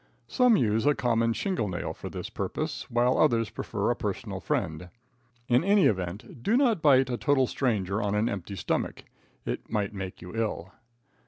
[0.27, 4.89] Some use a common shingle nail for this purpose, while others prefer a personal friend.
[5.47, 9.03] In any event, do not bite a total stranger on an empty stomach.
[9.45, 10.71] It might make you ill.